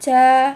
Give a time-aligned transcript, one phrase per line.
[0.00, 0.40] aja.